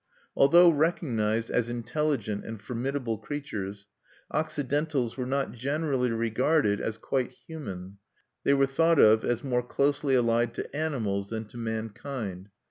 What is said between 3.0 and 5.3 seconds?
creatures, Occidentals were